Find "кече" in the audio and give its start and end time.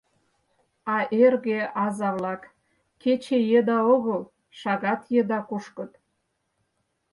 3.01-3.37